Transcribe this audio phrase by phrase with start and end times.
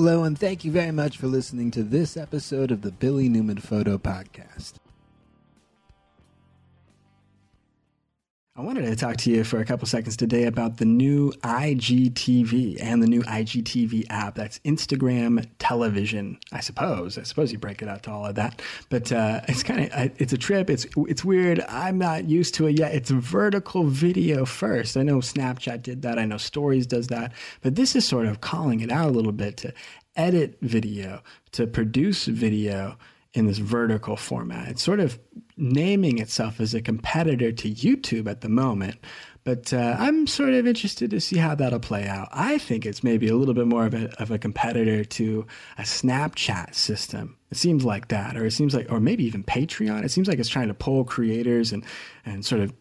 [0.00, 3.58] Hello, and thank you very much for listening to this episode of the Billy Newman
[3.58, 4.74] Photo Podcast.
[8.58, 12.78] I wanted to talk to you for a couple seconds today about the new IGTV
[12.82, 14.34] and the new IGTV app.
[14.34, 17.18] That's Instagram television, I suppose.
[17.18, 20.10] I suppose you break it out to all of that, but uh, it's kind of
[20.20, 20.70] it's a trip.
[20.70, 21.60] It's it's weird.
[21.68, 22.92] I'm not used to it yet.
[22.96, 24.96] It's vertical video first.
[24.96, 26.18] I know Snapchat did that.
[26.18, 29.30] I know Stories does that, but this is sort of calling it out a little
[29.30, 29.72] bit to
[30.16, 32.98] edit video, to produce video
[33.34, 34.68] in this vertical format.
[34.68, 35.18] It's sort of
[35.56, 38.96] naming itself as a competitor to YouTube at the moment.
[39.44, 42.28] But uh, I'm sort of interested to see how that'll play out.
[42.32, 45.46] I think it's maybe a little bit more of a, of a competitor to
[45.78, 47.36] a Snapchat system.
[47.50, 50.04] It seems like that, or it seems like, or maybe even Patreon.
[50.04, 51.82] It seems like it's trying to pull creators and,
[52.26, 52.74] and sort of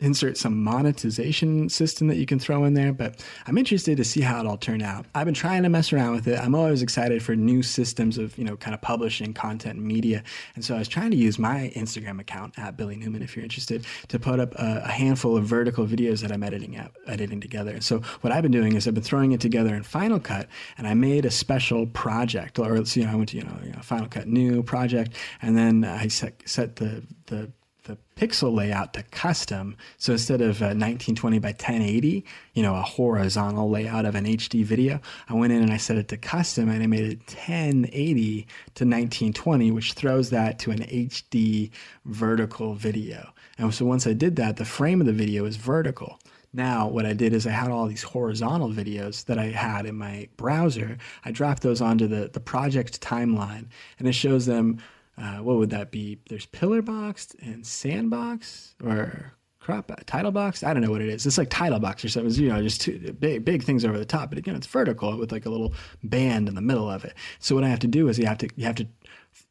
[0.00, 4.22] insert some monetization system that you can throw in there, but I'm interested to see
[4.22, 5.06] how it all turn out.
[5.14, 6.38] I've been trying to mess around with it.
[6.38, 10.22] I'm always excited for new systems of, you know, kind of publishing content and media.
[10.54, 13.42] And so I was trying to use my Instagram account at Billy Newman, if you're
[13.42, 17.40] interested, to put up a, a handful of vertical videos that I'm editing at, editing
[17.40, 17.72] together.
[17.72, 20.48] And so what I've been doing is I've been throwing it together in Final Cut
[20.78, 23.72] and I made a special project or, you know, I went to, you know, you
[23.72, 27.50] know Final Cut new project and then I set, set the, the
[27.84, 29.76] the pixel layout to custom.
[29.98, 34.64] So instead of uh, 1920 by 1080, you know, a horizontal layout of an HD
[34.64, 38.42] video, I went in and I set it to custom and I made it 1080
[38.42, 41.70] to 1920, which throws that to an HD
[42.04, 43.32] vertical video.
[43.58, 46.18] And so once I did that, the frame of the video is vertical.
[46.52, 49.94] Now, what I did is I had all these horizontal videos that I had in
[49.94, 50.98] my browser.
[51.24, 53.66] I dropped those onto the, the project timeline,
[53.98, 54.78] and it shows them
[55.20, 56.18] uh, what would that be?
[56.28, 60.64] There's pillar boxed and sandbox or crop title box.
[60.64, 61.26] I don't know what it is.
[61.26, 62.30] It's like title box or something.
[62.30, 64.30] It's, you know, just two big big things over the top.
[64.30, 67.14] But again, it's vertical with like a little band in the middle of it.
[67.38, 68.86] So what I have to do is you have to you have to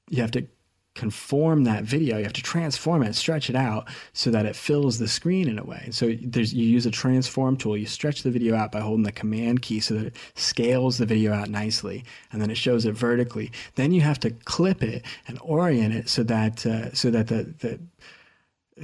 [0.09, 0.47] you have to
[0.99, 2.17] conform that video.
[2.17, 5.57] You have to transform it, stretch it out so that it fills the screen in
[5.57, 5.87] a way.
[5.91, 7.77] So there's you use a transform tool.
[7.77, 11.05] You stretch the video out by holding the command key so that it scales the
[11.05, 13.49] video out nicely, and then it shows it vertically.
[13.75, 17.53] Then you have to clip it and orient it so that uh, so that the
[17.59, 17.79] the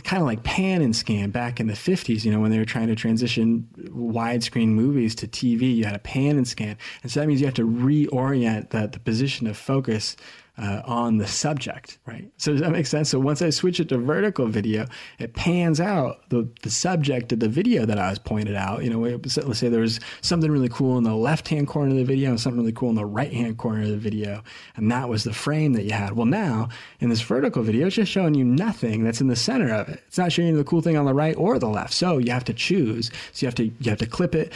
[0.03, 2.65] kind of like pan and scan back in the 50s, you know, when they were
[2.65, 6.77] trying to transition widescreen movies to TV, you had a pan and scan.
[7.03, 10.15] And so that means you have to reorient the, the position of focus
[10.57, 12.29] uh, on the subject, right?
[12.37, 13.09] So does that make sense?
[13.09, 14.85] So once I switch it to vertical video,
[15.19, 18.83] it pans out the, the subject of the video that I was pointed out.
[18.83, 21.97] You know, let's say there was something really cool in the left hand corner of
[21.97, 24.43] the video and something really cool in the right hand corner of the video,
[24.75, 26.13] and that was the frame that you had.
[26.13, 29.73] Well, now in this vertical video, it's just showing you nothing that's in the center
[29.73, 30.03] of it.
[30.07, 31.93] It's not showing you the cool thing on the right or the left.
[31.93, 33.11] So you have to choose.
[33.33, 34.53] So you have to you have to clip it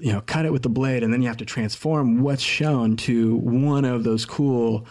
[0.00, 2.96] you know, cut it with the blade, and then you have to transform what's shown
[2.96, 4.86] to one of those cool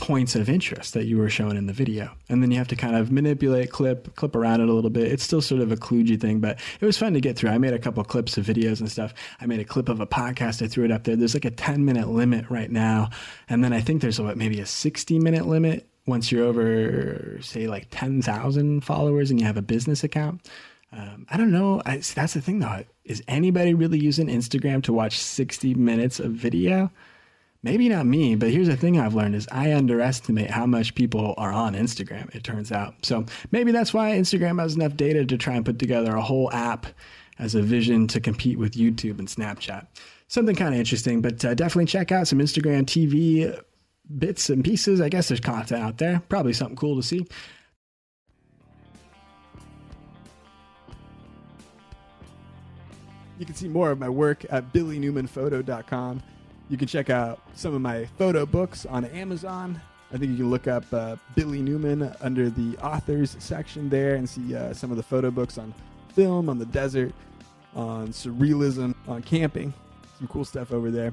[0.00, 2.10] points of interest that you were shown in the video.
[2.30, 5.12] And then you have to kind of manipulate, clip, clip around it a little bit.
[5.12, 7.50] It's still sort of a kludgy thing, but it was fun to get through.
[7.50, 9.12] I made a couple of clips of videos and stuff.
[9.40, 10.62] I made a clip of a podcast.
[10.64, 11.16] I threw it up there.
[11.16, 13.10] There's like a 10 minute limit right now.
[13.48, 17.66] And then I think there's what, maybe a 60 minute limit once you're over, say,
[17.66, 20.40] like 10,000 followers and you have a business account.
[20.92, 21.82] Um, I don't know.
[21.84, 22.84] I, that's the thing though.
[23.04, 26.90] Is anybody really using Instagram to watch 60 minutes of video?
[27.62, 31.34] Maybe not me, but here's the thing I've learned is I underestimate how much people
[31.36, 32.94] are on Instagram, it turns out.
[33.04, 36.50] So maybe that's why Instagram has enough data to try and put together a whole
[36.52, 36.86] app
[37.38, 39.86] as a vision to compete with YouTube and Snapchat.
[40.28, 43.58] Something kind of interesting, but uh, definitely check out some Instagram TV
[44.18, 45.00] bits and pieces.
[45.00, 47.26] I guess there's content out there, probably something cool to see.
[53.38, 56.22] You can see more of my work at billynewmanphoto.com.
[56.70, 59.80] You can check out some of my photo books on Amazon.
[60.12, 64.28] I think you can look up uh, Billy Newman under the authors section there and
[64.28, 65.74] see uh, some of the photo books on
[66.14, 67.12] film, on the desert,
[67.74, 69.74] on surrealism, on camping.
[70.18, 71.12] Some cool stuff over there.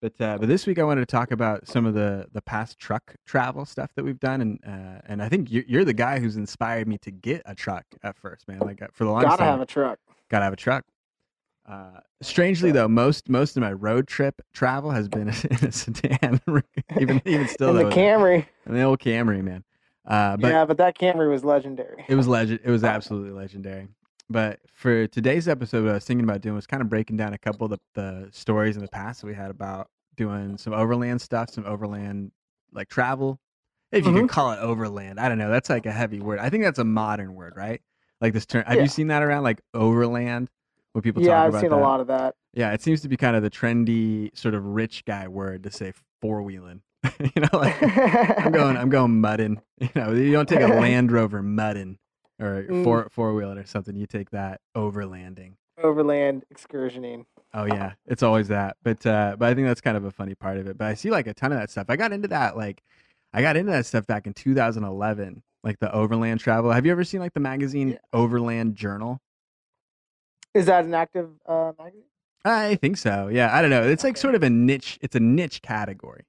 [0.00, 2.80] But uh, but this week I wanted to talk about some of the the past
[2.80, 6.18] truck travel stuff that we've done, and uh, and I think you're, you're the guy
[6.18, 8.58] who's inspired me to get a truck at first, man.
[8.58, 10.00] Like uh, for the longest Gotta time, have a truck.
[10.32, 10.84] Gotta have a truck.
[11.64, 16.40] Uh, strangely though, most most of my road trip travel has been in a sedan,
[16.98, 18.46] even even still In the though, Camry.
[18.66, 19.62] in the old Camry, man.
[20.04, 22.04] Uh, but yeah, but that Camry was legendary.
[22.08, 22.58] it was legend.
[22.64, 23.86] It was absolutely legendary.
[24.28, 27.34] But for today's episode, what I was thinking about doing was kind of breaking down
[27.34, 30.72] a couple of the, the stories in the past that we had about doing some
[30.72, 32.32] overland stuff, some overland
[32.72, 33.38] like travel.
[33.92, 34.16] If you Mhm.
[34.20, 35.50] can call it overland, I don't know.
[35.50, 36.38] That's like a heavy word.
[36.40, 37.82] I think that's a modern word, right?
[38.22, 38.64] Like this term.
[38.66, 38.82] Have Yeah.
[38.84, 39.42] you seen that around?
[39.42, 40.48] Like overland,
[40.92, 41.34] when people talk about.
[41.34, 41.76] yeah, I've seen that.
[41.76, 42.34] a lot of that.
[42.54, 45.70] Yeah, it seems to be kind of the trendy sort of rich guy word to
[45.70, 46.80] say four wheeling.
[47.20, 49.60] you know, like I'm going, I'm going mudding.
[49.80, 51.98] You know, you don't take a Land Rover mudding
[52.40, 52.84] or Mm.
[52.84, 53.96] four four wheeling or something.
[53.96, 55.54] You take that overlanding.
[55.82, 57.24] overland excursioning.
[57.54, 58.76] Oh yeah, it's always that.
[58.84, 60.78] But uh, but I think that's kind of a funny part of it.
[60.78, 61.86] But I see like a ton of that stuff.
[61.88, 62.82] I got into that like,
[63.34, 66.70] I got into that stuff back in 2011, like the overland travel.
[66.72, 67.98] Have you ever seen like the magazine Yeah.
[68.12, 69.20] Overland Journal?
[70.54, 72.04] Is that an active uh, magazine?
[72.44, 73.28] I think so.
[73.28, 73.82] Yeah, I don't know.
[73.84, 74.98] It's like sort of a niche.
[75.00, 76.24] It's a niche category,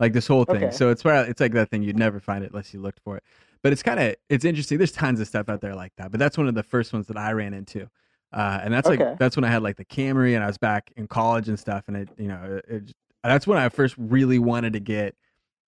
[0.00, 0.68] like this whole thing.
[0.68, 0.72] Okay.
[0.72, 3.16] So it's where it's like that thing you'd never find it unless you looked for
[3.16, 3.22] it.
[3.62, 4.78] But it's kind of it's interesting.
[4.78, 6.10] There's tons of stuff out there like that.
[6.10, 7.88] But that's one of the first ones that I ran into,
[8.32, 9.14] uh, and that's like Okay.
[9.18, 11.84] that's when I had like the Camry and I was back in college and stuff.
[11.86, 12.92] And it you know it, it,
[13.22, 15.14] that's when I first really wanted to get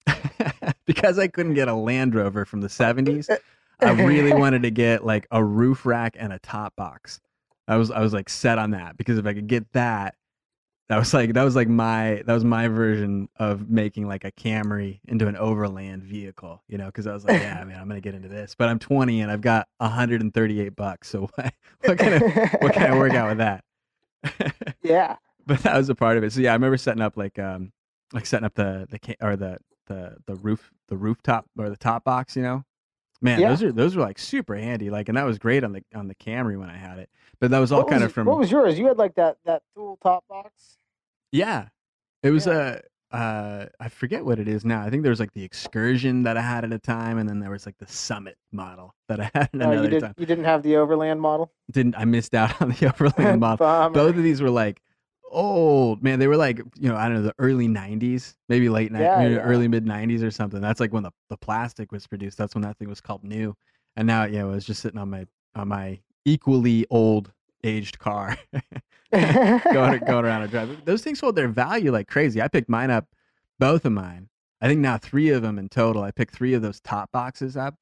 [0.87, 3.29] because I couldn't get a Land Rover from the 70s.
[3.81, 7.21] I really wanted to get like a roof rack and a top box.
[7.67, 10.17] I was I was like set on that because if I could get that,
[10.89, 14.33] that was like that was like my that was my version of making like a
[14.33, 18.03] Camry into an overland vehicle, you know, because I was like, yeah, man, I'm gonna
[18.03, 18.55] get into this.
[18.55, 21.55] But I'm 20 and I've got 138 bucks, so what
[21.85, 23.65] what can I what can I work out with that?
[24.83, 25.17] yeah.
[25.47, 26.33] but that was a part of it.
[26.33, 27.73] So yeah, I remember setting up like um
[28.13, 32.05] like setting up the the or the the the roof the rooftop or the top
[32.05, 32.65] box, you know.
[33.23, 33.49] Man, Yeah.
[33.51, 34.91] those are those were like super handy.
[34.91, 37.09] Like, and that was great on the on the Camry when I had it.
[37.41, 38.79] But that was all What kind was, of from What was yours?
[38.79, 40.79] You had like that that dual top box.
[41.33, 41.69] yeah.
[42.23, 42.79] It was Yeah.
[43.13, 44.83] a uh I forget what it is now.
[44.83, 47.39] I think there was like the excursion that I had at a time, and then
[47.39, 50.01] there was like the summit model that I had Oh, you another did.
[50.01, 50.15] time.
[50.19, 51.53] You didn't have the overland model.
[51.71, 53.91] Didn't I missed out on the overland model?
[53.91, 54.83] Both of these were like
[55.35, 58.91] old man they were like you know i don't know the early 90s maybe late
[58.93, 59.39] ni- Yeah, yeah.
[59.41, 60.61] early mid 90s or something.
[60.61, 62.39] That's like when the, the plastic was produced.
[62.39, 63.55] That's when that thing was called new.
[63.97, 67.33] And now yeah it was just sitting on my on my equally old
[67.65, 68.37] aged car
[69.13, 72.41] going, going around a drive those things hold their value like crazy.
[72.43, 73.07] I picked mine up
[73.59, 74.29] both of mine.
[74.61, 76.03] I think now three of them in total.
[76.03, 77.77] I picked three of those top boxes up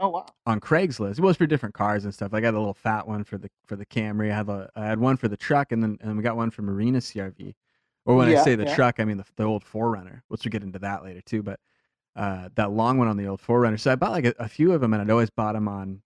[0.00, 0.26] oh wow.
[0.46, 1.18] on Craigslist.
[1.18, 2.34] It was for different cars and stuff.
[2.34, 4.32] I got a little fat one for the for the Camry.
[4.32, 6.50] I had a, I had one for the truck, and then and we got one
[6.50, 7.54] for Marina CRV.
[8.06, 8.74] Or when I say the yeah.
[8.74, 10.22] truck, I mean the, the old 4Runner.
[10.28, 11.42] Which we'll get into that later too.
[11.42, 11.60] But
[12.16, 13.78] uh, that long one on the old 4Runner.
[13.78, 16.02] So I bought like a, a few of them, and I'd always bought them on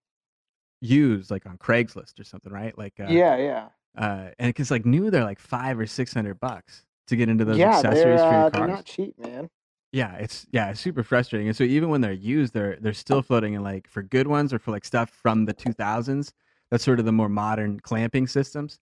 [0.81, 2.76] used, like on Craigslist or something, right?
[2.76, 3.69] Like uh, yeah, yeah.
[3.97, 7.44] uh, and because like new, they're like five or six hundred bucks to get into
[7.44, 9.49] those yeah, accessories for your uh, they're not cheap, man.
[9.94, 11.46] Yeah, it's yeah, it's super frustrating.
[11.49, 14.52] And so even when they're used, they're they're still floating in like for good ones
[14.52, 16.32] or for like stuff from the 2000s.
[16.70, 18.79] That's sort of the more modern clamping systems.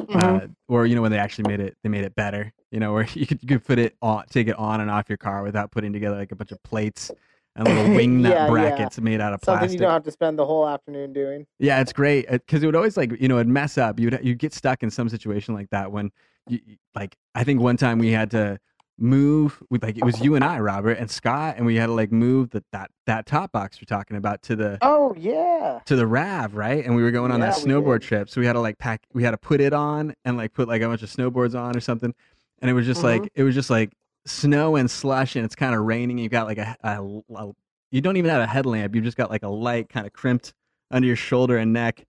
[0.00, 0.44] Mhm.
[0.44, 2.52] Uh, or you know when they actually made it, they made it better.
[2.70, 5.08] You know where you could you could put it on, take it on and off
[5.08, 7.10] your car without putting together like a bunch of plates
[7.56, 8.50] and little wing nut Yeah, yeah.
[8.50, 9.80] brackets made out of Something plastic.
[9.80, 11.44] you don't have to spend the whole afternoon doing.
[11.58, 13.98] Yeah, it's great because it would always like you know it'd mess up.
[13.98, 16.12] You'd you get stuck in some situation like that when
[16.48, 16.60] you-
[16.94, 18.58] like I think one time we had to
[18.98, 21.92] move with like it was you and I, Robert and Scott, and we had to
[21.92, 25.80] like move the, that that top box we're talking about to the Oh yeah.
[25.86, 26.84] to the Rav, right?
[26.84, 28.78] And we were going on that Yeah, we snowboard trip, so we had to like
[28.78, 31.58] pack, we had to put it on and like put like a bunch of snowboards
[31.58, 32.14] on or something,
[32.60, 33.04] and it was just Mhm.
[33.22, 33.92] like it was just like
[34.26, 36.18] snow and slush, and it's kind of raining.
[36.18, 37.02] You got like a, a,
[37.34, 37.52] a
[37.90, 38.94] you don't even have a headlamp.
[38.94, 40.52] You've just got like a light kind of crimped
[40.90, 42.04] under your shoulder and neck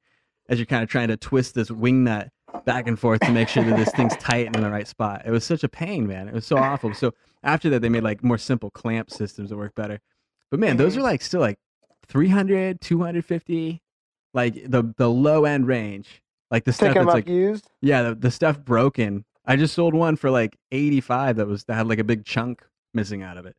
[0.49, 2.29] as you're kind of trying to twist this wing nut
[2.65, 5.23] back and forth to make sure that this thing's tight and in the right spot.
[5.25, 6.27] It was such a pain, man.
[6.27, 6.93] It was so awful.
[6.93, 9.99] So after that, they made like more simple clamp systems that work better.
[10.51, 10.99] But man, those Mhm.
[10.99, 11.57] are like still like
[12.07, 13.81] 300, 250,
[14.33, 16.21] like the the low end range.
[16.51, 17.67] Like the stuff that's like used.
[17.81, 19.25] yeah, the, the stuff broken.
[19.45, 22.63] I just sold one for like 85 that was that had like a big chunk
[22.93, 23.55] missing out of it.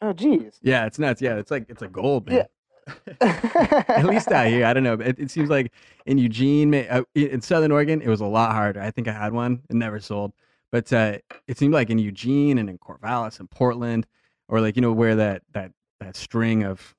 [0.00, 0.58] Oh geez.
[0.62, 1.20] Yeah, it's nuts.
[1.20, 2.36] Yeah, it's like it's a gold, man.
[2.36, 2.44] Yeah.
[3.20, 4.94] At least out here, I don't know.
[4.94, 5.72] It, it seems like
[6.06, 8.80] in Eugene, uh, in Southern Oregon, it was a lot harder.
[8.80, 10.32] I think I had one; it never sold.
[10.72, 11.18] But uh,
[11.48, 14.06] it seemed like in Eugene and in Corvallis and Portland,
[14.48, 16.94] or like you know where that that that string of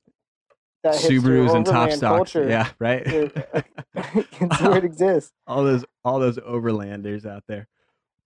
[0.83, 3.05] That Subarus and top stocks, yeah, right.
[3.05, 3.31] is-
[3.95, 5.31] it's where it exists.
[5.47, 7.67] all those all those overlanders out there.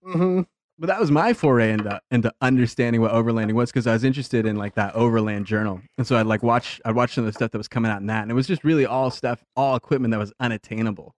[0.03, 0.41] hmm
[0.77, 4.45] But that was my foray into into understanding what overlanding was because I was interested
[4.45, 7.33] in like that overland journal, and so I'd like watch I'd watch some of the
[7.33, 9.75] stuff that was coming out in that, and it was just really all stuff, all
[9.77, 11.15] equipment that was unattainable.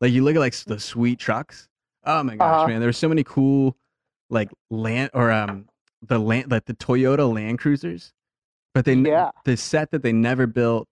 [0.00, 1.68] Like you look at like the sweet trucks.
[2.04, 2.68] Oh my gosh, Uh-huh.
[2.68, 2.80] man!
[2.80, 3.76] There's so many cool
[4.30, 5.68] like land or um
[6.06, 8.12] the land like the Toyota Land Cruisers,
[8.74, 9.32] but they Yeah.
[9.44, 10.86] the set that they never built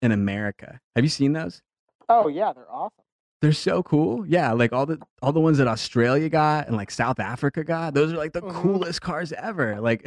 [0.00, 0.80] in America.
[0.96, 1.60] Have you seen those?
[2.08, 3.03] Oh yeah, they're awesome.
[3.44, 4.26] They're so cool.
[4.26, 7.92] Yeah, like all the all the ones that Australia got and like South Africa got.
[7.92, 8.54] Those are like the Mhm.
[8.54, 9.82] coolest cars ever.
[9.82, 10.02] Like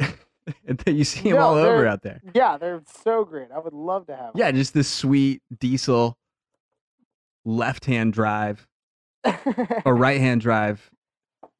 [0.88, 2.20] you see them No, all over out there.
[2.34, 3.52] Yeah, they're so great.
[3.54, 4.32] I would love to have.
[4.34, 6.18] Yeah, just this sweet diesel
[7.44, 8.66] left-hand drive
[9.24, 10.90] a right hand drive,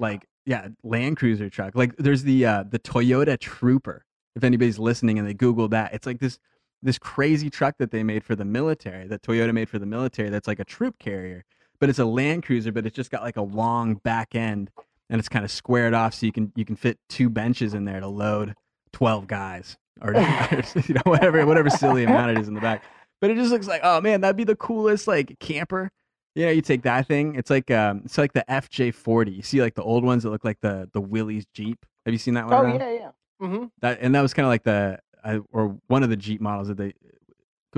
[0.00, 1.76] like yeah, Land Cruiser truck.
[1.76, 4.04] Like there's the uh, the Toyota Trooper.
[4.34, 6.40] If anybody's listening and they Google that, it's like this
[6.82, 10.28] this crazy truck that they made for the military, that Toyota made for the military.
[10.28, 11.44] That's like a troop carrier,
[11.80, 14.70] but it's a Land Cruiser, but it's just got like a long back end
[15.10, 17.84] and it's kind of squared off so you can you can fit two benches in
[17.84, 18.54] there to load
[18.92, 20.12] 12 guys or
[20.86, 22.82] you know whatever whatever silly amount it is in the back.
[23.20, 25.90] But it just looks like oh man that'd be the coolest like camper.
[26.34, 29.60] You know you take that thing it's like um it's like the fj40 you see
[29.60, 31.84] like the old ones that look like the the willys jeep?
[32.06, 32.80] Have you seen that one oh around?
[32.80, 33.10] yeah, yeah.
[33.40, 36.40] hmm that and that was kind of like the uh, or one of the jeep
[36.40, 36.92] models that they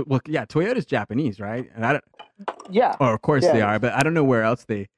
[0.07, 2.05] well yeah toyota's japanese right and i don't
[2.71, 2.97] Yeah.
[3.01, 4.89] Oh, of course Yeah, they are, but I don't know where else they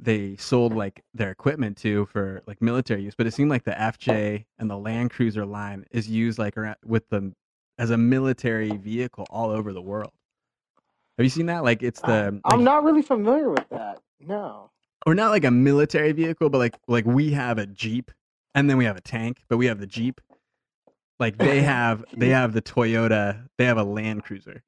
[0.00, 3.14] they sold like their equipment to for like military use.
[3.16, 6.76] But it seemed like the FJ and the Land Cruiser line is used like around,
[6.84, 7.34] with them
[7.78, 10.12] as a military vehicle all over the world.
[11.18, 11.64] Have you seen that?
[11.64, 14.00] Like it's the I'm not really familiar with that.
[14.20, 14.70] No.
[15.06, 18.10] or not like a military vehicle, but like like we have a Jeep
[18.54, 20.20] and then we have a tank, but we have the Jeep.
[21.18, 24.62] Like they have they have the Toyota, they have a Land Cruiser.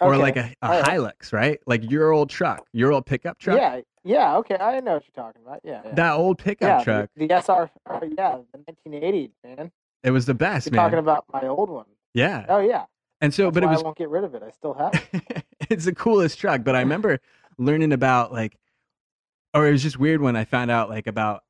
[0.00, 1.60] Or like a, a Hilux, right?
[1.66, 3.58] Like your old truck, your old pickup truck.
[3.58, 3.80] Yeah.
[4.02, 4.36] Yeah.
[4.38, 4.56] Okay.
[4.56, 5.60] I know what you're talking about.
[5.62, 5.82] Yeah.
[5.84, 5.94] yeah.
[5.94, 7.10] That old pickup yeah, truck.
[7.16, 7.70] The, the SR.
[7.84, 8.38] uh, Yeah.
[8.52, 9.70] The 1980 man.
[10.02, 10.84] It was the best, You're man.
[10.86, 11.84] talking about my old one.
[12.14, 12.46] yeah.
[12.48, 12.84] Oh yeah.
[13.20, 14.42] And so, That's but it was I won't get rid of it.
[14.42, 15.44] I still have it.
[15.68, 16.64] it's the coolest truck.
[16.64, 17.20] But I remember
[17.58, 18.56] learning about like,
[19.52, 21.42] or it was just weird when I found out like about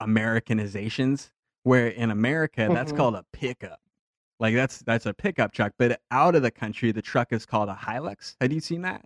[0.00, 1.30] Americanizations,
[1.64, 2.96] where in America that's Mhm.
[2.96, 3.80] called a pickup.
[4.40, 7.68] Like that's that's a pickup truck, but out of the country the truck is called
[7.68, 8.36] a Hilux.
[8.40, 9.04] Had you seen that?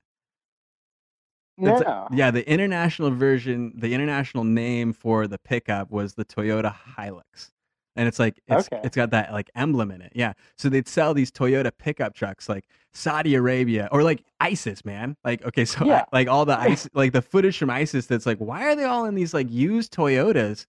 [1.58, 1.78] No.
[1.78, 7.50] That's- yeah, the international version, the international name for the pickup was the Toyota Hilux.
[7.94, 8.80] And it's like it's Okay.
[8.84, 10.12] it's got that like emblem in it.
[10.14, 10.32] Yeah.
[10.56, 15.16] So they'd sell these Toyota pickup trucks like Saudi Arabia or like ISIS, man.
[15.24, 16.04] Like okay, so Yeah.
[16.10, 19.04] like all the ISIS like the footage from ISIS that's like why are they all
[19.04, 20.64] in these like used Toyotas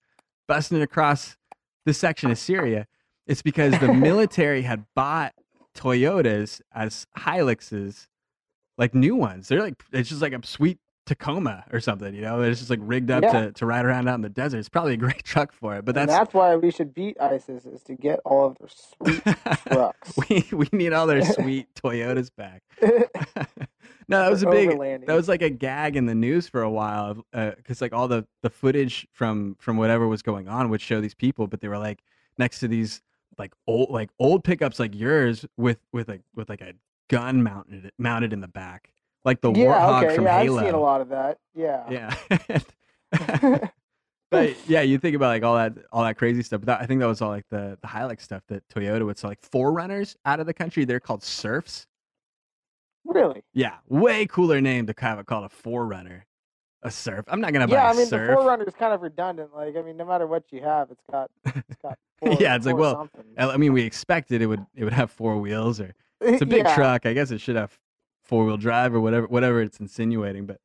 [0.49, 1.37] busting across
[1.85, 2.87] this section of Syria?
[3.27, 5.33] It's because the military had bought
[5.75, 8.07] Toyotas as Hiluxes
[8.77, 9.47] like new ones.
[9.47, 12.41] They're like it's just like a sweet Tacoma or something, you know.
[12.41, 13.31] It's just like rigged up Yeah.
[13.47, 14.59] to, to ride around out in the desert.
[14.59, 17.19] It's probably a great truck for it, but And that's, that's why we should beat
[17.19, 18.69] ISIS is to get all of their
[19.25, 19.37] sweet
[19.67, 20.13] trucks.
[20.29, 22.63] we we need all their sweet Toyotas back.
[24.07, 25.05] No, that was a big Overlanding.
[25.07, 28.07] that was like a gag in the news for a while because uh, like all
[28.07, 31.67] the the footage from from whatever was going on would show these people, but they
[31.67, 32.03] were like
[32.37, 33.01] next to these
[33.37, 36.73] like old like old pickups like yours with with like with like a
[37.09, 38.93] gun mounted mounted in the back,
[39.25, 40.57] like the yeah, warthog okay, from yeah, Halo.
[40.59, 41.37] I've seen a lot of that.
[41.55, 41.89] Yeah.
[41.89, 42.59] Yeah.
[44.31, 46.61] but yeah, you think about like all that all that crazy stuff.
[46.61, 49.17] But that, I think that was all like the the Hilux stuff that Toyota would
[49.17, 49.29] sell.
[49.29, 51.87] Like 4Runners out of the country, they're called Surfs.
[53.05, 53.43] Really?
[53.53, 56.21] Yeah, way cooler name to have it called a 4Runner,
[56.81, 57.25] a Surf.
[57.27, 58.27] I'm not gonna buy Yeah, I mean Surf.
[58.29, 59.53] the 4Runner is kind of redundant.
[59.55, 61.97] Like, I mean, no matter what you have, it's got it's got.
[62.19, 63.23] Four, Yeah, it's like, well, something.
[63.37, 66.63] I mean, we expected it would it would have four wheels or it's a big
[66.65, 66.75] Yeah.
[66.75, 67.05] truck.
[67.05, 67.77] I guess it should have
[68.21, 70.45] four wheel drive or whatever whatever it's insinuating.
[70.45, 70.59] But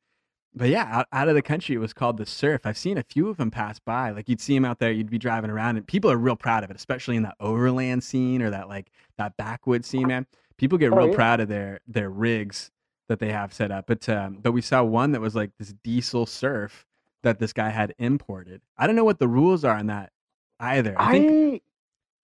[0.55, 2.61] but yeah, out, out of the country, it was called the Surf.
[2.65, 4.11] I've seen a few of them pass by.
[4.11, 6.63] Like you'd see them out there, you'd be driving around, and people are real proud
[6.63, 10.07] of it, especially in that overland scene or that like that backwoods scene.
[10.07, 10.25] Man,
[10.59, 11.15] people get Oh, real yeah.
[11.15, 12.71] proud of their their rigs
[13.09, 13.87] that they have set up.
[13.87, 16.85] But um, but we saw one that was like this diesel Surf
[17.23, 18.61] that this guy had imported.
[18.77, 20.11] I don't know what the rules are on that
[20.59, 20.95] either.
[20.99, 21.61] I think I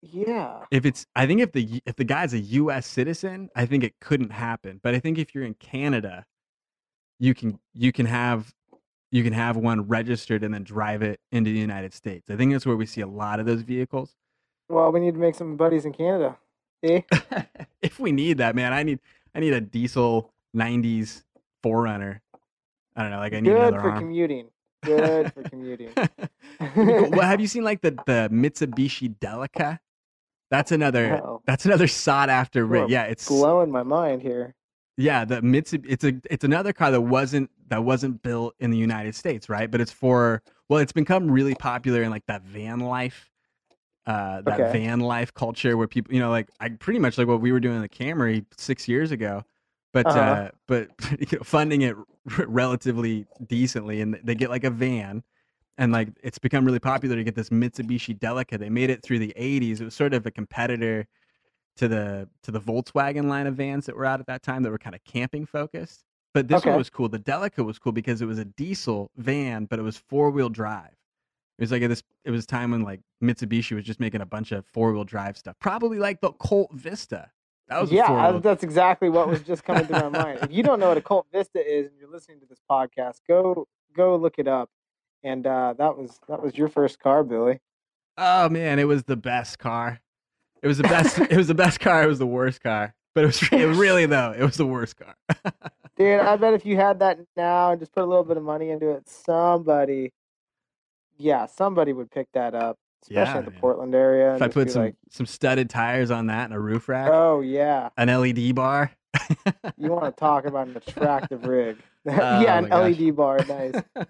[0.02, 0.66] yeah.
[0.72, 3.96] if it's i think if the if the guy's a us citizen i think it
[4.02, 6.26] couldn't happen but i think if you're in canada
[7.20, 8.54] you can you can have
[9.12, 12.52] you can have one registered and then drive it into the united states i think
[12.52, 14.16] that's where we see a lot of those vehicles
[14.70, 16.38] Well, we need to make some buddies in Canada.
[16.86, 17.02] Eh?
[17.82, 19.00] if we need that man i need
[19.34, 21.24] i need a diesel 90s
[21.66, 22.20] 4Runner
[22.96, 24.48] i don't know like i need Good another for arm commuting.
[24.86, 25.90] Good for commuting.
[26.76, 29.80] well have you seen like the the mitsubishi delica
[30.52, 31.42] that's another No.
[31.48, 34.54] that's another sought after rig yeah it's Blowing my mind here.
[34.98, 35.86] Yeah, the Mitsubishi.
[35.90, 39.70] It's a it's another car that wasn't that wasn't built in the United States, right?
[39.70, 43.30] But it's for well, it's become really popular in like that van life,
[44.08, 44.64] uh, that Okay.
[44.64, 47.60] van life culture where people, you know, like I pretty much like what we were
[47.60, 49.44] doing in the Camry six years ago,
[49.94, 50.16] but Uh-huh.
[50.16, 55.24] uh, but you know, funding it r- relatively decently, and they get like a van.
[55.78, 58.58] And like it's become really popular to get this Mitsubishi Delica.
[58.60, 59.82] They made it through the '80s.
[59.82, 61.08] It was sort of a competitor
[61.78, 64.72] to the to the Volkswagen line of vans that were out at that time that
[64.72, 66.04] were kind of camping focused.
[66.34, 67.10] But this one was cool.
[67.10, 70.50] The Delica was cool because it was a diesel van, but it was four wheel
[70.50, 70.96] drive.
[71.58, 72.04] It was like at this.
[72.26, 75.38] It was time when like Mitsubishi was just making a bunch of four wheel drive
[75.38, 77.30] stuff, probably like the Colt Vista.
[77.70, 80.40] That was yeah, I- that's exactly what was just coming through my mind.
[80.44, 83.20] If you don't know what a Colt Vista is and you're listening to this podcast,
[83.28, 84.70] go go look it up.
[85.24, 87.60] And uh, that was that was your first car, Billy.
[88.18, 90.02] Oh man, it was the best car.
[90.62, 91.20] It was the best.
[91.20, 92.04] it was the best car.
[92.04, 92.94] It was the worst car.
[93.14, 94.36] But it was, it was really though.
[94.38, 95.16] It was the worst car.
[95.98, 98.44] Dude, I bet if you had that now and just put a little bit of
[98.44, 100.12] money into it, somebody,
[101.18, 103.60] yeah, somebody would pick that up, especially Yeah, in the man.
[103.62, 104.36] Portland area.
[104.36, 107.42] if I put some like, some studded tires on that and a roof rack, oh
[107.42, 108.92] yeah, an LED bar.
[109.78, 111.78] you want to talk about an attractive rig?
[112.08, 113.00] Oh, yeah, an gosh.
[113.00, 113.74] LED bar, nice.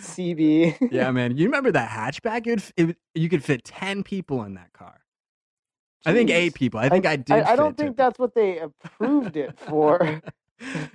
[0.00, 0.90] CB.
[0.90, 1.36] yeah, man.
[1.36, 2.46] You remember that hatchback?
[2.46, 5.00] It, it, you could fit ten people in that car.
[6.06, 6.80] I think eight people.
[6.80, 7.42] I think I, did.
[7.44, 10.22] I, I don't think that's what they approved it for.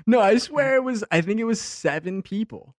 [0.07, 1.03] no, I swear it was.
[1.11, 2.75] I think it was seven people.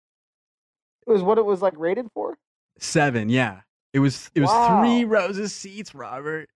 [1.06, 2.36] It was what it was like rated for.
[2.78, 3.60] Seven, yeah.
[3.92, 4.30] It was.
[4.34, 4.82] It was Wow.
[4.82, 6.48] three rows of seats, Robert,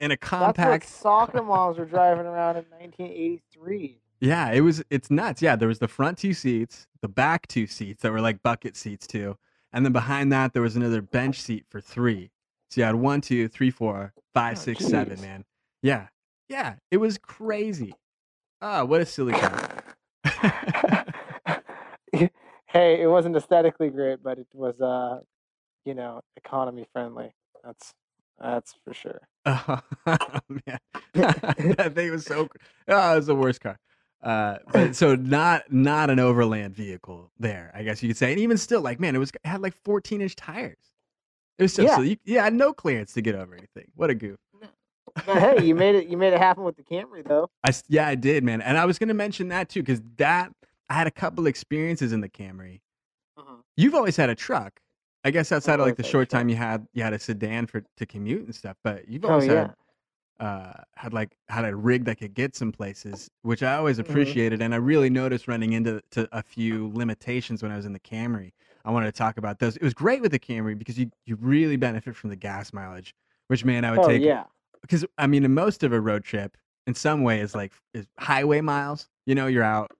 [0.00, 0.56] in a compact.
[0.56, 4.00] That's what soccer moms were driving around in 1983.
[4.20, 4.82] Yeah, it was.
[4.90, 5.40] It's nuts.
[5.40, 8.76] Yeah, there was the front two seats, the back two seats that were like bucket
[8.76, 9.36] seats too,
[9.72, 12.30] and then behind that there was another bench seat for three.
[12.70, 15.16] So you had one, two, three, four, five, Oh, six, seven.
[15.18, 15.22] jeez.
[15.22, 15.44] Man,
[15.82, 16.08] yeah,
[16.48, 16.74] yeah.
[16.90, 17.94] It was crazy.
[18.60, 19.70] Oh, what a silly car.
[22.74, 25.20] hey, it wasn't aesthetically great, but it was, uh,
[25.86, 27.34] you know, economy friendly.
[27.64, 27.94] That's
[28.40, 29.20] that's for sure.
[30.06, 30.78] Oh man,
[31.14, 32.48] that thing was so.
[32.88, 33.78] Oh, it was the worst car.
[34.22, 38.32] Uh, but so not not an overland vehicle there, I guess you could say.
[38.32, 40.78] And even still, like man, it was it had like 14 inch tires.
[41.58, 41.96] It was so Yeah.
[41.96, 43.92] so you, yeah, no clearance to get over anything.
[43.96, 44.38] What a goof.
[45.26, 46.08] But hey, you made it.
[46.08, 47.50] You made it happen with the Camry, though.
[47.64, 48.62] I yeah, I did, man.
[48.62, 50.52] And I was gonna mention that too, because that
[50.88, 52.80] I had a couple experiences in the Camry.
[53.76, 54.80] You've always had a truck.
[55.24, 57.82] I guess outside of like the short time you had you had a sedan for
[57.96, 59.70] to commute and stuff, but you've Oh always yeah.
[59.70, 59.74] had
[60.40, 64.00] uh had like had a rig that could get some places, which I always Mhm.
[64.00, 67.92] appreciated, and I really noticed running into to a few limitations when I was in
[67.94, 68.52] the Camry.
[68.84, 69.76] I wanted to talk about those.
[69.76, 73.14] It was great with the Camry because you you really benefit from the gas mileage,
[73.48, 74.46] which man I would Oh take yeah.
[74.82, 78.06] because I mean, in most of a road trip, in some way, is like is
[78.18, 79.08] highway miles.
[79.26, 79.92] You know, you're out,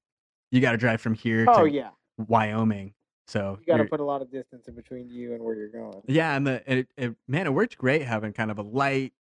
[0.55, 1.91] you got to drive from here Oh to yeah.
[2.29, 2.95] Wyoming.
[3.27, 5.69] So You got to put a lot of distance in between you and where you're
[5.69, 6.03] going.
[6.07, 9.13] yeah, and the it, it man, it worked great having kind of a light,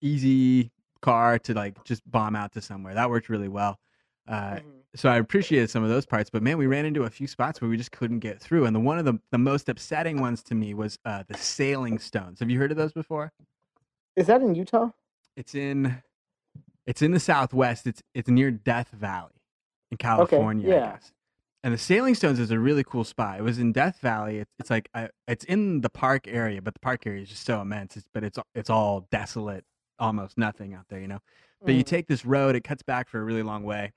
[0.00, 2.94] easy car to like just bomb out to somewhere.
[2.94, 3.78] That worked really well.
[4.26, 4.62] Uh, Mhm.
[4.94, 7.60] so I appreciated some of those parts, but man, we ran into a few spots
[7.60, 8.66] where we just couldn't get through.
[8.66, 11.98] And the one of the the most upsetting ones to me was uh, the sailing
[11.98, 12.40] stones.
[12.40, 13.32] Have you heard of those before?
[14.16, 14.90] Is that in Utah?
[15.36, 16.02] It's in
[16.86, 17.86] it's in the southwest.
[17.86, 19.37] It's it's near Death Valley
[19.90, 20.90] in California, I yeah.
[20.92, 21.12] guess.
[21.64, 23.38] And the Sailing Stones is a really cool spot.
[23.40, 24.38] It was in Death Valley.
[24.38, 27.44] It's, it's like I, it's in the park area, but the park area is just
[27.44, 27.96] so immense.
[27.96, 29.64] It's, but it's it's all desolate,
[29.98, 31.18] almost nothing out there, you know.
[31.64, 31.86] But you Mhm.
[31.86, 33.92] take this road, it cuts back for a really long way.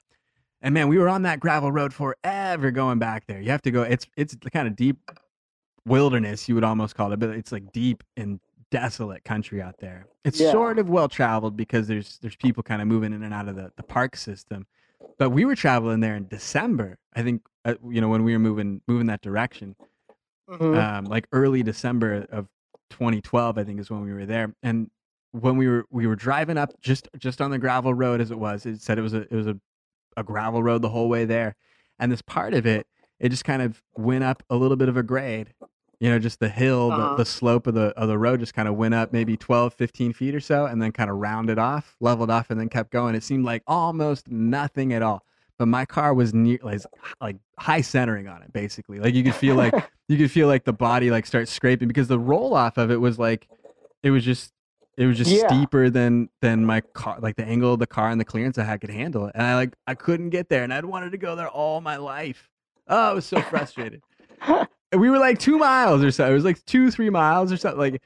[0.63, 3.39] And man, we were on that gravel road forever going back there.
[3.39, 3.83] You have to go.
[3.83, 4.97] It's it's the kind of deep
[5.85, 8.39] wilderness you would almost call it, but it's like deep and
[8.71, 10.07] desolate country out there.
[10.23, 10.51] It's Yeah.
[10.51, 13.55] sort of well traveled because there's there's people kind of moving in and out of
[13.55, 14.65] the, the park system.
[15.17, 16.97] But we were traveling there in December.
[17.15, 19.75] I think uh, you know when we were moving moving that direction
[20.49, 20.77] Mhm.
[20.77, 22.47] um, like early December of
[22.89, 24.53] 2012, I think is when we were there.
[24.63, 24.89] And
[25.31, 28.39] when we were we were driving up just just on the gravel road as it
[28.39, 29.57] was, it said it was a it was a,
[30.17, 31.55] a gravel road the whole way there.
[31.99, 32.85] And this part of it,
[33.19, 35.53] it just kind of went up a little bit of a grade.
[36.01, 37.09] You know, just the hill, Uh-huh.
[37.11, 39.73] the, the slope of the of the road just kind of went up maybe 12,
[39.75, 42.89] 15 feet or so, and then kind of rounded off, leveled off, and then kept
[42.91, 43.15] going.
[43.15, 45.23] It seemed like almost nothing at all.
[45.59, 46.81] But my car was near like,
[47.21, 48.99] like high centering on it, basically.
[48.99, 49.75] Like you could feel like
[50.09, 52.97] you could feel like the body like start scraping because the roll off of it
[52.97, 53.47] was like
[54.01, 54.51] it was just
[54.97, 55.47] it was just Yeah.
[55.47, 58.63] steeper than than my car like the angle of the car and the clearance I
[58.63, 61.17] had could handle it and I like I couldn't get there and I'd wanted to
[61.19, 62.49] go there all my life
[62.87, 64.01] oh I was so frustrated
[64.97, 67.79] we were like two miles or so it was like two three miles or something
[67.79, 68.01] like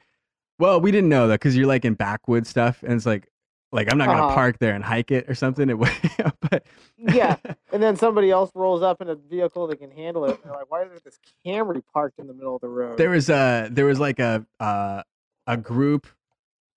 [0.58, 3.28] well we didn't know that because you're like in backwood stuff and it's like
[3.72, 4.34] like I'm not gonna Uh-huh.
[4.34, 5.76] park there and hike it or something it,
[6.50, 6.64] but
[6.96, 7.36] yeah.
[7.72, 10.30] And then somebody else rolls up in a vehicle that can handle it.
[10.30, 12.96] And they're like, "Why is there this Camry parked in the middle of the road?"
[12.96, 15.02] there was a there was like a uh,
[15.46, 16.06] a group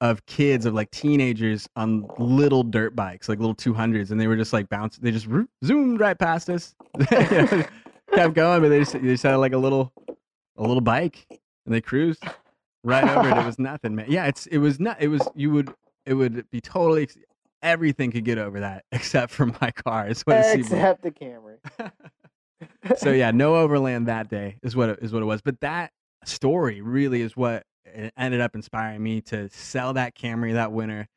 [0.02, 4.38] of kids of like teenagers on little dirt bikes like little 200s and they were
[4.38, 5.28] just like bouncing they just
[5.64, 6.74] zoomed right past us
[8.14, 9.94] kept going but they just, they just had like a little
[10.58, 11.26] a little bike
[11.66, 12.24] and they cruised
[12.84, 15.52] right over it it was nothing man yeah it's it was not it was you
[15.52, 15.74] would
[16.06, 17.08] it would be totally
[17.62, 21.02] everything could get over that except for my car is what it seemed like Except
[21.02, 21.58] the Camry.
[22.98, 25.42] so yeah, no overland that day is what it, is what it was.
[25.42, 25.92] But that
[26.26, 31.08] story really is what eh, ended up inspiring me to sell that Camry that winter,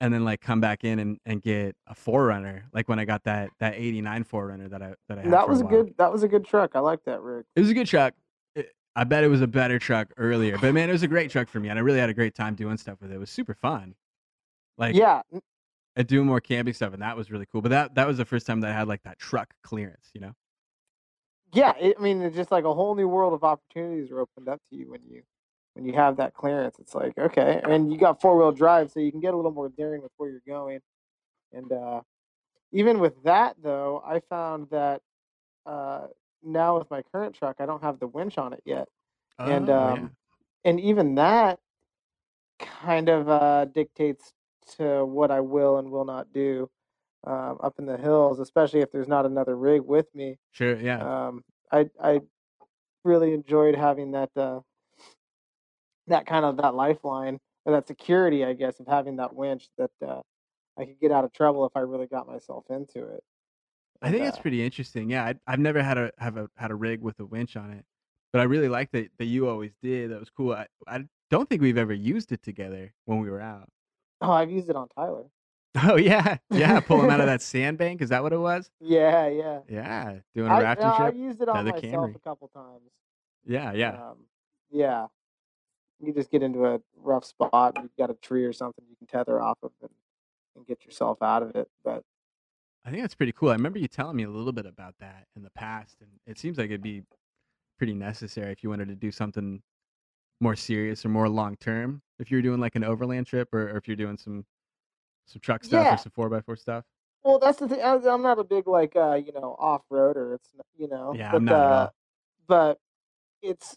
[0.00, 3.24] and then like come back in and, and get a 4Runner like when i got
[3.24, 5.84] that that 89 4Runner that i that i had That was a while.
[5.84, 5.94] good.
[5.98, 6.72] That was a good truck.
[6.74, 7.44] I like that rig.
[7.56, 8.14] it was a good truck
[8.54, 11.30] It- i bet it was a better truck earlier but man it was a great
[11.30, 13.18] truck for me and i really had a great time doing stuff with it it
[13.18, 13.94] was super fun
[14.76, 15.22] like yeah,
[15.96, 18.24] and doing more camping stuff and that was really cool but that that was the
[18.24, 20.32] first time that i had like that truck clearance you know
[21.54, 21.72] yeah.
[21.80, 24.60] It, I mean, it's just like a whole new world of opportunities are opened up
[24.68, 25.22] to you when you
[25.78, 26.76] when you have that clearance.
[26.80, 29.52] It's like okay, and you got four wheel drive, so you can get a little
[29.52, 30.80] more daring with where you're going.
[31.52, 32.02] And uh,
[32.72, 35.02] even with that, though, I found that
[35.64, 36.08] uh,
[36.42, 38.88] now with my current truck, I don't have the winch on it yet.
[39.38, 40.10] And, Oh, um,
[40.64, 41.60] and even that
[42.58, 44.32] kind of uh, dictates
[44.76, 46.68] to what I will and will not do
[47.24, 50.38] um, up in the hills, especially if there's not another rig with me.
[50.52, 52.20] sure yeah Um, I I
[53.04, 54.60] really enjoyed having that uh,
[56.08, 59.90] that kind of that lifeline or that security, I guess, of having that winch that
[60.06, 60.20] uh,
[60.78, 63.22] I could get out of trouble if I really got myself into it.
[64.00, 65.10] I think uh, pretty interesting.
[65.10, 67.72] Yeah, I, I've never had a have a had a rig with a winch on
[67.72, 67.84] it,
[68.32, 70.10] but I really like that that you always did.
[70.12, 70.52] That was cool.
[70.52, 73.68] I, I don't think we've ever used it together when we were out.
[74.20, 75.24] oh, I've used it on Tyler.
[75.84, 76.80] Oh yeah, yeah.
[76.80, 78.00] Pull him out of that sandbank.
[78.02, 78.70] Is that what it was?
[78.80, 79.60] Yeah, yeah.
[79.68, 82.16] Yeah, doing a rafting no, I used it on Another myself Camry.
[82.16, 82.90] a couple times.
[83.44, 83.90] Yeah, yeah.
[84.10, 84.16] Um,
[84.70, 85.06] yeah.
[86.00, 88.96] You just get into a rough spot, and you've got a tree or something you
[88.96, 89.90] can tether off of and,
[90.56, 91.68] and get yourself out of it.
[91.84, 92.04] But
[92.84, 93.48] I think that's pretty cool.
[93.50, 96.38] I remember you telling me a little bit about that in the past, and it
[96.38, 97.02] seems like it'd be
[97.78, 99.60] pretty necessary if you wanted to do something
[100.40, 102.00] more serious or more long term.
[102.20, 104.44] If you're doing like an overland trip, or, or if you're doing some
[105.26, 105.94] some truck stuff Yeah.
[105.94, 106.84] or some four x four stuff.
[107.24, 107.80] well, that's the thing.
[107.82, 110.36] I, I'm not a big like uh, you know off roader.
[110.36, 111.12] It's you know.
[111.16, 111.90] Yeah, but, I'm not uh.
[112.46, 112.78] But
[113.42, 113.76] it's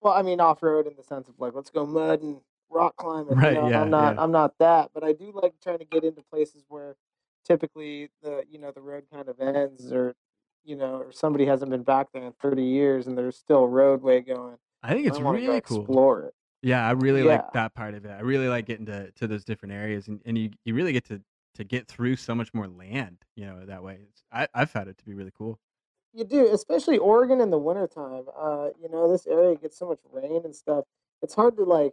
[0.00, 2.38] well, I mean off road in the sense of like let's go mud and
[2.70, 3.36] rock climbing.
[3.36, 4.14] Right, You know, yeah, I'm not.
[4.16, 4.22] yeah.
[4.22, 4.90] I'm not that.
[4.94, 6.96] But I do like trying to get into places where
[7.44, 10.14] typically the you know the road kind of ends or
[10.64, 13.68] you know or somebody hasn't been back there in 30 years and there's still a
[13.68, 14.56] roadway going.
[14.82, 15.80] I think it's I really cool.
[15.80, 16.34] Explore it.
[16.62, 18.10] Yeah, I really like that part of it.
[18.10, 21.04] I really like getting to, to those different areas, and, and you you really get
[21.06, 21.20] to,
[21.54, 23.18] to get through so much more land.
[23.36, 24.00] You know that way.
[24.10, 25.58] It's, I I've found it to be really cool.
[26.16, 28.24] You do, especially Oregon in the wintertime.
[28.34, 30.86] Uh, you know, this area gets so much rain and stuff.
[31.20, 31.92] It's hard to like,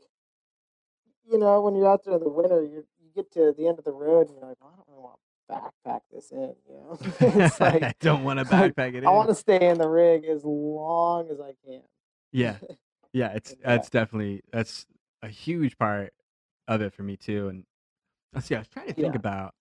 [1.29, 3.79] you know, when you're out there in the winter, you you get to the end
[3.79, 6.55] of the road and you're like, "Oh, I don't really want to backpack this in.
[6.69, 6.97] You know,
[7.43, 10.23] it's I don't want to like, backpack it I want to stay in the rig
[10.23, 11.81] as long as I can.
[12.31, 12.55] Yeah,
[13.11, 13.33] yeah.
[13.33, 14.85] It's that's definitely that's
[15.21, 16.13] a huge part
[16.69, 17.49] of it for me too.
[17.49, 17.65] And
[18.33, 18.55] let's see.
[18.55, 19.19] I was trying to think Yeah.
[19.19, 19.53] about.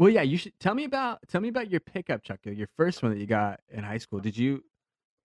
[0.00, 0.22] Well, yeah.
[0.22, 3.18] You should tell me about tell me about your pickup truck, your first one that
[3.18, 4.18] you got in high school.
[4.18, 4.64] Did you?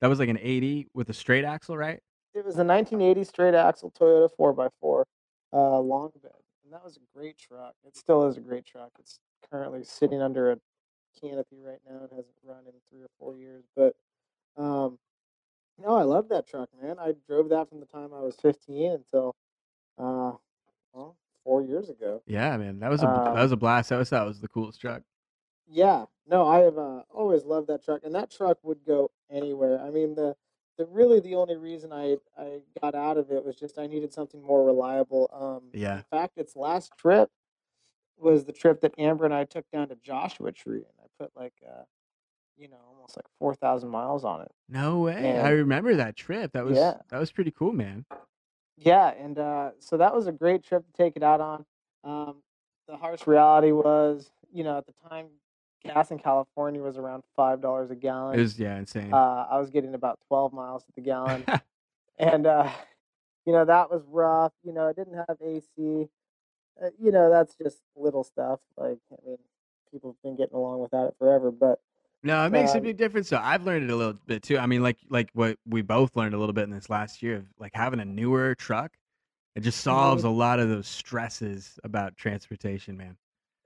[0.01, 2.01] That was like an eighty with a straight axle, right?
[2.33, 5.03] It was a 1980 straight axle Toyota 4x4
[5.53, 6.33] uh, long bed,
[6.65, 7.73] and that was a great truck.
[7.87, 8.91] It still is a great truck.
[8.99, 10.57] It's currently sitting under a
[11.21, 12.03] canopy right now.
[12.03, 13.95] It hasn't run in three or four years, but
[14.57, 14.99] um,
[15.81, 16.97] no, I love that truck, man.
[16.99, 19.33] I drove that from the time I was 15 until
[19.97, 20.33] uh,
[20.91, 21.15] well,
[21.55, 22.21] four years ago.
[22.27, 22.79] Yeah, man.
[22.79, 23.91] That was a that Um, was a blast.
[23.91, 25.03] I always thought it was the coolest truck.
[25.67, 29.79] Yeah, no, I have uh, always loved that truck, and that truck would go anywhere.
[29.79, 30.35] I mean, the
[30.77, 34.13] the really the only reason I I got out of it was just I needed
[34.13, 35.29] something more reliable.
[35.31, 35.97] Um, Yeah.
[35.97, 37.29] in fact, its last trip
[38.17, 41.31] was the trip that Amber and I took down to Joshua Tree, and I put
[41.35, 41.83] like uh,
[42.57, 44.51] you know, almost like four thousand miles on it.
[44.67, 45.39] No way.
[45.39, 46.51] I remember that trip.
[46.51, 48.05] That was yeah, that was pretty cool, man.
[48.77, 51.65] Yeah, and uh, so that was a great trip to take it out on.
[52.03, 52.35] Um,
[52.87, 55.27] the harsh reality was, you know, at the time,
[55.83, 58.37] gas in California was around five dollars a gallon.
[58.37, 59.13] It was yeah, insane.
[59.13, 61.45] Uh, I was getting about 12 miles to the gallon.
[62.17, 62.69] And, uh,
[63.45, 64.53] you know, that was rough.
[64.63, 66.07] You know, it didn't have AC.
[66.81, 68.59] Uh, you know, that's just little stuff.
[68.77, 69.37] Like, I mean,
[69.91, 71.51] people have been getting along without it forever.
[71.51, 71.81] But,
[72.25, 73.29] no, it makes a um, big difference.
[73.29, 74.57] So I've learned it a little bit too.
[74.59, 77.37] I mean, like like what we both learned a little bit in this last year
[77.37, 78.93] of like having a newer truck.
[79.55, 80.25] It just solves mhm.
[80.25, 83.17] a lot of those stresses about transportation, man.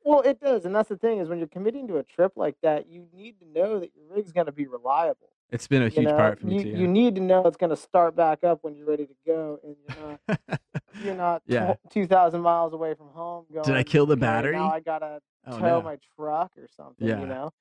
[0.03, 0.65] well, it does.
[0.65, 3.39] And that's the thing is when you're committing to a trip like that, you need
[3.39, 5.29] to know that your rig's going to be reliable.
[5.51, 6.69] It's been a You huge know, part for me you, too.
[6.69, 9.59] you need to know it's going to start back up when you're ready to go.
[9.63, 10.19] And you're not,
[11.03, 11.73] you're not yeah.
[11.75, 14.57] tw- 2,000 miles away from home Did I kill the okay, now battery?
[14.69, 15.81] I got to Oh tow no.
[15.81, 17.25] my truck or something, you Yeah.
[17.25, 17.51] know.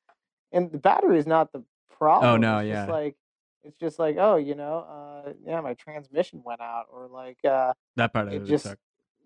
[0.52, 2.30] And the battery is not the problem.
[2.32, 2.86] Oh no, It's yeah.
[2.86, 3.16] like
[3.64, 4.78] it's just like, oh, you know,
[5.26, 8.78] uh yeah, my transmission went out or like uh That part of it just suck.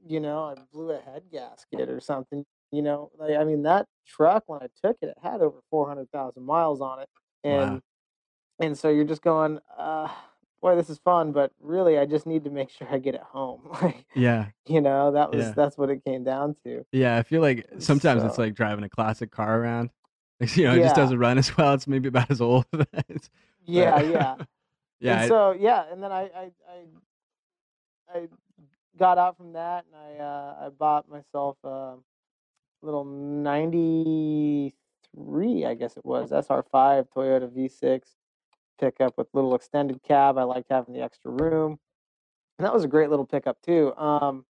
[0.07, 2.45] you know, I blew a head gasket or something.
[2.71, 6.43] You know, like I mean that truck when I took it, it had over 400,000
[6.43, 7.09] miles on it.
[7.45, 7.51] Wow.
[7.63, 7.83] And
[8.59, 10.09] and so you're just going, uh
[10.61, 13.21] boy, this is fun, but really, I just need to make sure I get it
[13.23, 13.69] home.
[13.83, 14.47] Like, Yeah.
[14.67, 15.53] you know, that was Yeah.
[15.55, 16.85] that's what it came down to.
[16.93, 19.91] Yeah, I feel like sometimes it's like driving a classic car around.
[20.57, 21.75] You know, it just doesn't run as well.
[21.75, 22.67] It's maybe about as old.
[23.65, 24.35] Yeah, yeah.
[25.01, 25.21] yeah.
[25.21, 28.27] and so yeah, and then I I I, I
[28.99, 31.95] got out from that, and I uh, I bought myself a
[32.83, 38.01] little '93, I guess it was SR5 Toyota V6
[38.81, 40.39] pickup with little extended cab.
[40.39, 41.79] I liked having the extra room,
[42.59, 43.95] and that was a great little pickup too.
[43.97, 44.45] Um,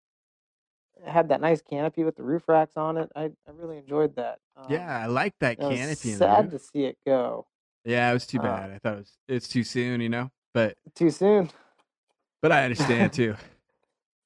[1.06, 3.10] had that nice canopy with the roof racks on it.
[3.16, 4.38] I I really enjoyed that.
[4.56, 7.46] Um, yeah, I like that it canopy sad to see it go
[7.84, 8.70] Yeah, it was too uh, bad.
[8.70, 10.30] I thought it was it's too soon, you know.
[10.54, 11.50] But too soon.
[12.40, 13.34] but I understand too.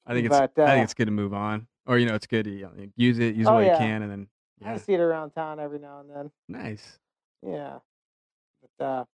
[0.05, 2.15] I think it's But, I uh, think it's good to move on, or you know,
[2.15, 3.73] it's good to you know, use it, use it Oh, while yeah.
[3.73, 4.27] you can, and then
[4.65, 6.31] I yeah, see it around town every now and then.
[6.47, 6.99] nice.
[7.41, 7.79] Yeah.
[8.79, 9.05] But uh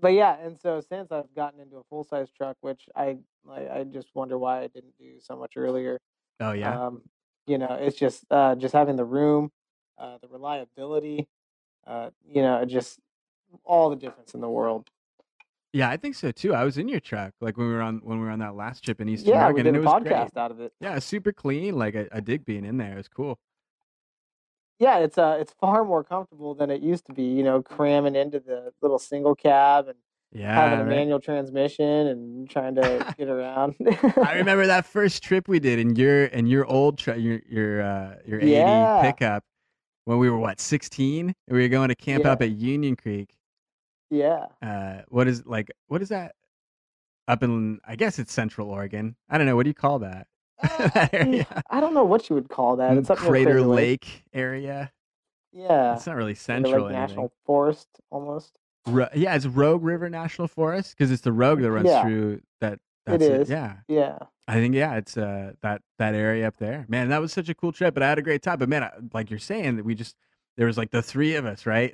[0.00, 3.68] but yeah, and so since I've gotten into a full size truck, which I like
[3.70, 5.98] I just wonder why I didn't do so much earlier.
[6.40, 7.02] Oh yeah, Um,
[7.46, 9.50] you know, it's just uh just having the room,
[9.98, 11.28] uh the reliability,
[11.86, 12.98] uh, you know, just
[13.64, 14.88] all the difference in the world.
[15.72, 16.54] yeah, I think so too.
[16.54, 18.54] I was in your truck like when we were on when we were on that
[18.54, 20.36] last trip in Eastern Yeah, we did and a it was podcast great.
[20.36, 20.72] out of it.
[20.80, 21.76] Yeah, super clean.
[21.76, 22.92] Like I, I dig being in there.
[22.94, 23.38] It was cool.
[24.78, 28.14] Yeah, it's uh it's far more comfortable than it used to be, you know, cramming
[28.14, 29.98] into the little single cab and
[30.32, 30.90] Yeah, having a right?
[30.96, 33.74] manual transmission and trying to get around.
[34.22, 37.82] I remember that first trip we did in your in your old truck, your your
[37.82, 39.00] uh, your eighty Yeah.
[39.02, 39.44] pickup
[40.04, 41.34] when we were what sixteen.
[41.48, 42.32] We were going to camp Yeah.
[42.32, 43.34] up at Union Creek.
[44.10, 44.46] Yeah.
[44.62, 46.34] Uh, what is like what is that?
[47.26, 49.16] Up in I guess it's Central Oregon.
[49.30, 49.56] I don't know.
[49.56, 50.26] What do you call that?
[50.62, 51.46] that area.
[51.70, 52.96] I don't know what you would call that.
[52.98, 54.04] It's up Crater Lake.
[54.04, 54.92] Lake area.
[55.52, 55.94] Yeah.
[55.94, 56.86] It's not really central.
[56.86, 56.92] Anything.
[57.00, 58.57] National Forest almost.
[58.88, 62.02] Ro- yeah, it's Rogue River National Forest because it's the Rogue that runs Yeah.
[62.02, 62.74] through that.
[62.74, 63.48] It That's is.
[63.50, 64.18] Yeah, Yeah.
[64.46, 66.84] I think yeah, it's uh that that area up there.
[66.88, 68.58] Man, that was such a cool trip, but I had a great time.
[68.58, 70.14] But man, I, like you're saying, that we just
[70.56, 71.92] there was like the three of us, right?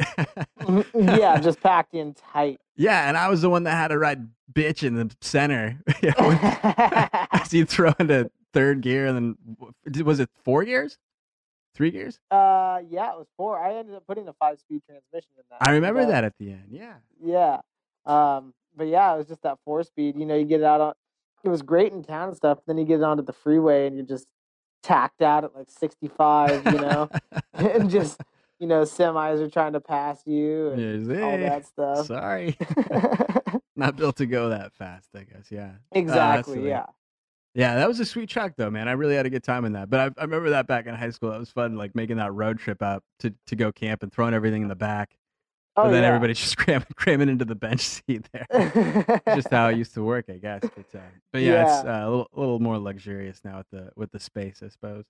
[0.61, 1.19] Mhm.
[1.19, 2.61] yeah, just packed in tight.
[2.77, 5.79] yeah, and I was the one that had to ride bitch in the center.
[6.03, 6.39] You know, when-
[7.33, 9.37] as you throw into third gear, and
[9.87, 10.99] then was it four gears,
[11.75, 12.19] three gears?
[12.31, 13.59] uh yeah, it was four.
[13.59, 15.67] I ended up putting a five speed transmission in that.
[15.67, 16.69] I remember but, that at the end.
[16.71, 17.61] Yeah, Yeah.
[18.07, 20.17] Um but yeah, it was just that four speed.
[20.17, 20.95] You know, you get it out on
[21.43, 23.97] it was great in town and stuff, then you get it onto the freeway and
[23.97, 24.27] you're just
[24.83, 27.09] tacked out at like sixty five, you know.
[27.55, 28.21] and just
[28.59, 32.07] you know, semis are trying to pass you and Yes, all eh, that stuff.
[32.07, 32.57] Sorry,
[33.77, 35.09] not built to go that fast.
[35.15, 35.51] I guess.
[35.51, 35.73] Yeah.
[35.93, 36.69] exactly, silly.
[36.69, 36.87] yeah.
[37.55, 38.89] Yeah, that was a sweet truck though, man.
[38.89, 39.89] I really had a good time in that.
[39.89, 41.31] But I, I remember that back in high school.
[41.31, 44.35] That was fun, like making that road trip up to, to go camp and throwing
[44.35, 45.17] everything in the back.
[45.77, 46.09] Oh but then yeah.
[46.09, 49.23] everybody's just cramming, cramming into the bench seat there.
[49.35, 50.63] just how it used to work, I guess.
[50.63, 53.91] But, uh, but yeah, it's uh, a little, a little more luxurious now with the
[53.95, 55.05] with the space, I suppose.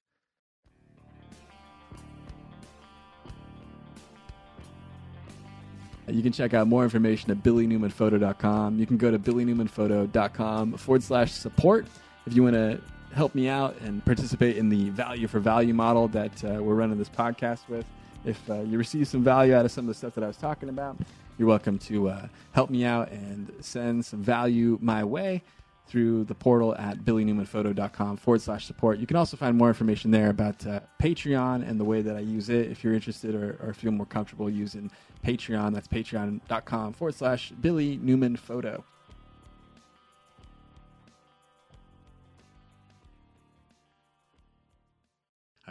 [6.07, 8.79] You can check out more information at billynewmanphoto.com.
[8.79, 11.87] You can go to billynewmanphoto.com forward slash support
[12.27, 12.81] if you want to
[13.15, 16.99] help me out and participate in the value for value model that uh, we're running
[16.99, 17.87] this podcast with.
[18.25, 20.37] If uh, you receive some value out of some of the stuff that I was
[20.37, 20.97] talking about,
[21.39, 25.43] you're welcome to uh, help me out and send some value my way
[25.87, 28.99] through the portal at billynewmanphoto.com forward slash support.
[28.99, 32.21] You can also find more information there about uh, Patreon and the way that I
[32.21, 34.91] use it if you're interested or, or feel more comfortable using
[35.25, 35.75] Patreon.
[35.75, 38.85] That's patreon.com forward slash Billy Newman Photo.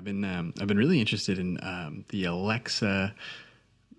[0.04, 3.16] I've been um, I've been really interested in um, the Alexa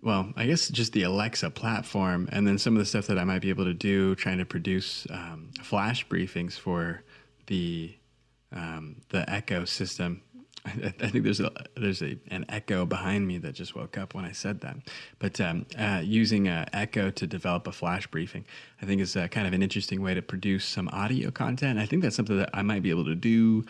[0.02, 3.24] well, I guess just the Alexa platform, and then some of the stuff that I
[3.24, 7.02] might be able to do, trying to produce um, flash briefings for
[7.46, 7.94] the
[8.52, 10.20] um, the Echo system.
[10.66, 14.12] I, I think there's a there's a, an Echo behind me that just woke up
[14.12, 14.76] when I said that.
[15.18, 18.44] But um, uh, using uh, Echo to develop a flash briefing,
[18.82, 21.78] I think is uh, kind of an interesting way to produce some audio content.
[21.78, 23.64] I think that's something that I might be able to do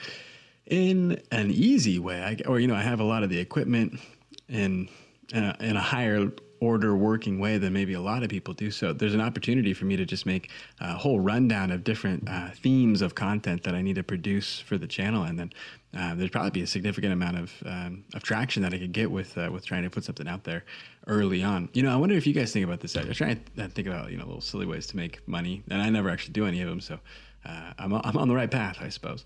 [0.67, 2.23] in an easy way.
[2.23, 4.01] I, or you know, I have a lot of the equipment
[4.49, 4.89] and
[5.33, 8.71] in a, in a higher order working way than maybe a lot of people do.
[8.71, 10.51] So there's an opportunity for me to just make
[10.81, 14.79] a whole rundown of different uh, themes of content that I need to produce for
[14.79, 15.53] the channel, and then
[15.97, 19.11] uh, there'd probably be a significant amount of um, of traction that I could get
[19.11, 20.65] with uh, with trying to put something out there
[21.07, 21.69] early on.
[21.73, 22.97] You know, I wonder if you guys think about this.
[22.97, 25.91] I try to think about you know little silly ways to make money, and I
[25.91, 26.81] never actually do any of them.
[26.81, 26.99] So
[27.45, 29.25] uh, I'm I'm on the right path, I suppose.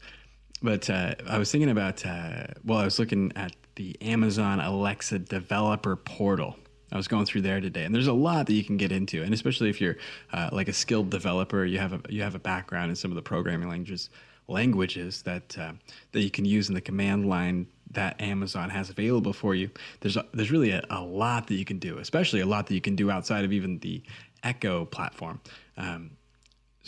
[0.62, 5.20] But uh, I was thinking about, uh, well, I was looking at the Amazon Alexa
[5.20, 6.56] developer portal.
[6.90, 9.22] I was going through there today, and there's a lot that you can get into,
[9.22, 9.96] and especially if you're
[10.32, 13.14] uh, like a skilled developer, you have a you have a background in some of
[13.14, 14.08] the programming languages
[14.48, 15.72] languages that uh,
[16.12, 19.70] that you can use in the command line that Amazon has available for you.
[20.00, 22.74] There's a, there's really a, a, lot that you can do, especially a lot that
[22.74, 24.02] you can do outside of even the
[24.42, 25.40] Echo platform.
[25.76, 26.10] Um,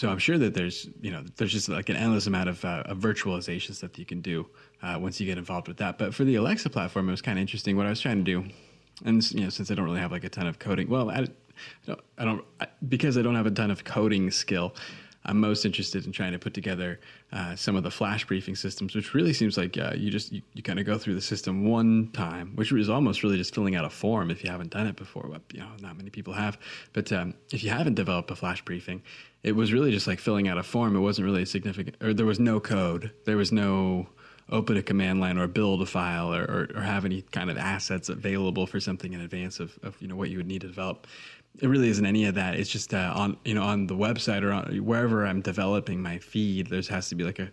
[0.01, 2.85] so I'm sure that there's you know there's just like an endless amount of, uh,
[2.87, 4.47] of virtualizations that you can do
[4.83, 5.99] uh, once you get involved with that.
[5.99, 7.77] But for the Alexa platform, it was kind of interesting.
[7.77, 8.49] What I was trying to do,
[9.05, 11.19] and you know since I don't really have like a ton of coding, well I,
[11.19, 11.27] I
[11.87, 14.75] don't, I don't I, because I don't have a ton of coding skill.
[15.25, 16.99] I'm most interested in trying to put together
[17.33, 20.41] uh, some of the flash briefing systems, which really seems like uh, you just you,
[20.55, 23.77] you kind of go through the system one time, which is almost really just filling
[23.77, 25.29] out a form if you haven't done it before.
[25.31, 26.59] But you know, not many people have.
[26.93, 29.03] But um, if you haven't developed a flash briefing,
[29.43, 30.97] it was really just like filling out a form.
[30.97, 33.13] It wasn't really significant, or there was no code.
[33.27, 34.09] There was no
[34.51, 37.57] open a command line or build a file or, or, or have any kind of
[37.57, 40.67] assets available for something in advance of, of you know what you would need to
[40.67, 41.07] develop
[41.59, 42.55] it really isn't any of that.
[42.55, 46.19] It's just uh, on you know on the website or on, wherever I'm developing my
[46.19, 46.69] feed.
[46.69, 47.51] There has to be like a,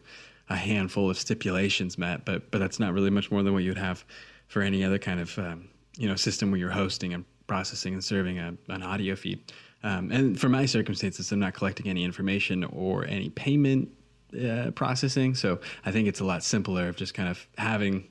[0.50, 3.78] a handful of stipulations met, but but that's not really much more than what you'd
[3.78, 4.06] have
[4.48, 8.04] for any other kind of um, you know system where you're hosting and processing and
[8.04, 9.40] serving a, an audio feed.
[9.84, 13.90] Um, and for my circumstances, I'm not collecting any information or any payment
[14.34, 18.10] uh, processing, so I think it's a lot simpler of just kind of having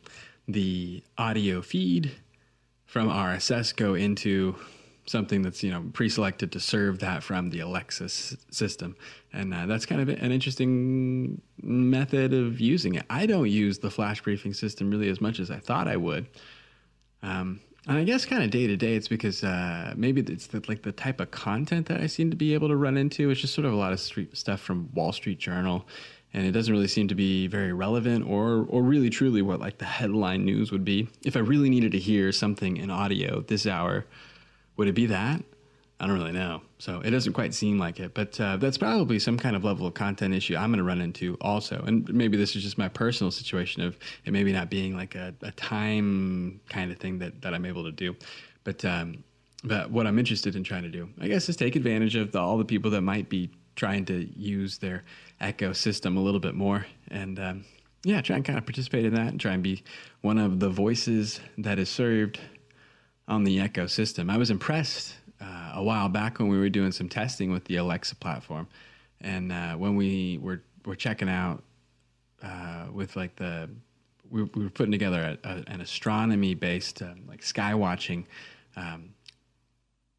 [0.49, 2.13] the audio feed
[2.87, 4.55] from RSS go into
[5.07, 8.97] something that's you know pre-selected to serve that from the Alexa system,
[9.33, 13.05] and uh, that's kind of an interesting method of using it.
[13.09, 16.27] I don't use the flash briefing system really as much as I thought I would.
[17.23, 20.63] Um, and I guess kind of day to day, it's because uh, maybe it's the,
[20.67, 23.31] like the type of content that I seem to be able to run into.
[23.31, 25.87] It's just sort of a lot of street stuff from Wall Street Journal,
[26.35, 29.79] and it doesn't really seem to be very relevant or or really truly what like
[29.79, 31.09] the headline news would be.
[31.25, 34.05] If I really needed to hear something in audio this hour,
[34.77, 35.43] would it be that?
[35.99, 36.61] I don't really know.
[36.79, 39.87] So it doesn't quite seem like it, but uh, that's probably some kind of level
[39.87, 41.83] of content issue I'm going to run into also.
[41.87, 45.35] And maybe this is just my personal situation of it maybe not being like a,
[45.41, 48.15] a time kind of thing that, that I'm able to do.
[48.65, 49.25] But, um,
[49.65, 52.41] but what I'm interested in trying to do, I guess, is take advantage of the,
[52.41, 55.03] all the people that might be trying to use their
[55.41, 56.87] Echo system a little bit more.
[57.09, 57.65] And um,
[58.05, 59.83] yeah, try and kind of participate in that and try and be
[60.21, 62.39] one of the voices that is served
[63.29, 64.31] on the Echo system.
[64.31, 67.77] I was impressed uh, a while back when we were doing some testing with the
[67.77, 68.69] Alexa platform,
[69.21, 71.63] and uh, when we were were checking out
[72.43, 73.69] uh, with like the
[74.31, 78.27] we, we, were putting together a, a, an astronomy based um, like sky watching.
[78.77, 79.11] Um,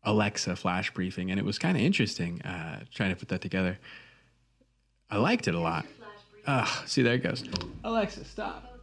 [0.04, 3.78] Alexa flash briefing, and it was kind of interesting uh, trying to put that together.
[5.12, 5.86] I liked it a lot.
[6.48, 7.43] Ah, see there it goes.
[7.84, 8.77] Alexa, stop.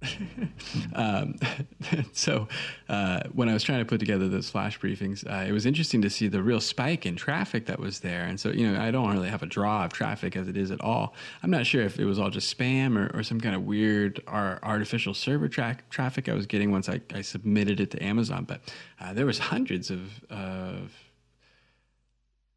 [0.94, 1.34] um,
[2.12, 2.48] so
[2.88, 6.02] uh, when I was trying to put together those flash briefings, uh, it was interesting
[6.02, 8.24] to see the real spike in traffic that was there.
[8.24, 10.70] And so, you know, I don't really have a draw of traffic as it is
[10.70, 11.14] at all.
[11.42, 14.22] I'm not sure if it was all just spam or, or some kind of weird
[14.28, 18.44] artificial server tra- traffic I was getting once I, I submitted it to Amazon.
[18.44, 18.60] But
[19.00, 20.92] uh, there was hundreds of, of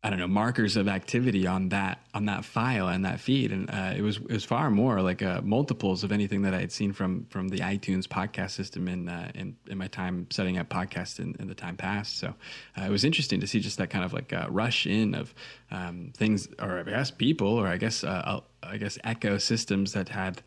[0.04, 3.70] I don't know markers of activity on that on that file and that feed, and
[3.70, 6.72] uh, it was it was far more like uh, multiples of anything that I had
[6.72, 10.70] seen from from the iTunes podcast system in uh, in, in, my time setting up
[10.70, 12.18] podcasts in, in the time past.
[12.18, 12.34] So
[12.80, 15.36] uh, it was interesting to see just that kind of like rush in of
[15.70, 20.42] um, things, or I guess people, or I guess uh, I guess ecosystems that had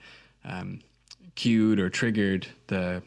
[0.44, 0.80] um,
[1.36, 3.02] queued or triggered the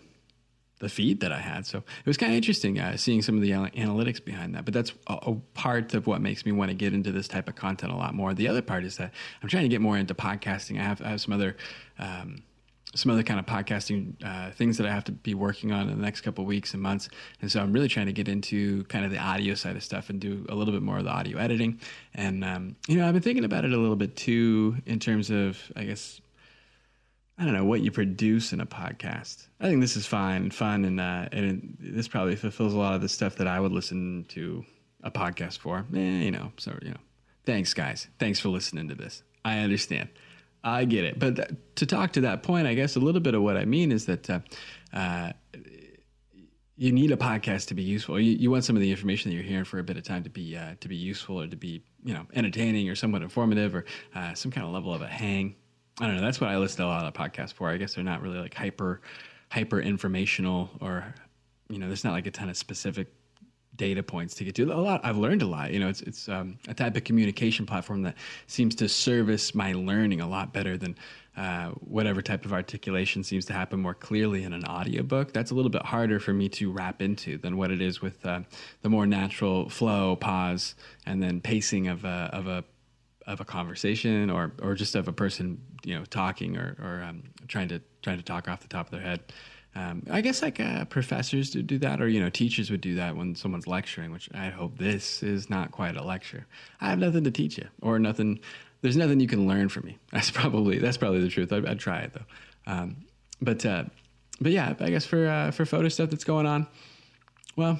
[0.79, 1.65] the feed that I had.
[1.65, 4.65] So it was kind of interesting uh, seeing some of the analytics behind that.
[4.65, 7.47] But that's a, a, part of what makes me want to get into this type
[7.49, 8.33] of content a lot more.
[8.33, 9.11] The other part is that
[9.41, 10.79] I'm trying to get more into podcasting.
[10.79, 11.55] I have, I have some other.
[11.99, 12.43] Um,
[12.95, 15.97] some other kind of podcasting uh, things that I have to be working on in
[15.97, 17.09] the next couple weeks and months,
[17.41, 20.09] and so I'm really trying to get into kind of the audio side of stuff
[20.09, 21.79] and do a little bit more of the audio editing.
[22.15, 25.29] And um, you know, I've been thinking about it a little bit too in terms
[25.29, 26.21] of, I guess,
[27.39, 29.47] I don't know what you produce in a podcast.
[29.59, 32.95] I think this is fine, fun, and uh, and it, this probably fulfills a lot
[32.95, 34.65] of the stuff that I would listen to
[35.03, 35.85] a podcast for.
[35.93, 36.99] Eh, you know, so you know,
[37.45, 39.21] thanks guys, thanks for listening to this.
[39.45, 40.09] I understand,
[40.63, 41.19] I get it.
[41.19, 43.65] But th- to talk to that point, I guess a little bit of what I
[43.65, 44.29] mean is that.
[44.29, 44.39] Uh,
[44.93, 45.31] uh,
[46.79, 48.19] you need a podcast to be useful.
[48.19, 50.23] You, you, want some of the information that you're hearing for a bit of time
[50.25, 53.73] to be uh, to be useful or to be you know entertaining or somewhat informative
[53.73, 55.55] or uh, some kind of level of a hang.
[55.99, 56.21] I don't know.
[56.21, 57.69] That's what I listen to a lot of podcasts for.
[57.69, 59.01] I guess they're not really like hyper,
[59.49, 61.13] hyper informational or,
[61.69, 63.07] you know, there's not like a ton of specific
[63.77, 64.63] data points to get to.
[64.63, 65.71] A lot I've learned a lot.
[65.71, 68.15] You know, it's it's um, a type of communication platform that
[68.47, 70.97] seems to service my learning a lot better than
[71.37, 75.31] uh, whatever type of articulation seems to happen more clearly in an audiobook.
[75.31, 78.25] That's a little bit harder for me to wrap into than what it is with
[78.25, 78.41] uh,
[78.81, 80.73] the more natural flow, pause,
[81.05, 82.63] and then pacing of a, of a
[83.27, 87.23] of a conversation or or just of a person you know talking or or um,
[87.47, 89.21] trying to trying to talk off the top of their head.
[89.75, 92.95] Um, I guess like uh, professors do do that, or you know, teachers would do
[92.95, 94.11] that when someone's lecturing.
[94.11, 96.47] Which I hope this is not quite a lecture.
[96.81, 98.39] I have nothing to teach you, or nothing.
[98.81, 99.97] There's nothing you can learn from me.
[100.11, 101.51] That's probably that's probably the truth.
[101.51, 102.71] I'd, I'd try it though.
[102.71, 103.05] Um,
[103.41, 103.83] but uh,
[104.41, 106.67] but yeah, I guess for uh, for photo stuff that's going on.
[107.55, 107.79] Well,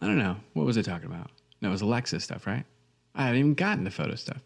[0.00, 0.36] I don't know.
[0.52, 1.30] What was I talking about?
[1.60, 2.64] No, it was Alexa stuff, right?
[3.14, 4.42] I haven't even gotten the photo stuff.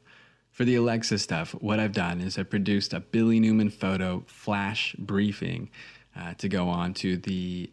[0.58, 4.92] For the Alexa stuff, what I've done is I've produced a Billy Newman photo flash
[4.98, 5.70] briefing
[6.16, 7.70] uh, to go on to the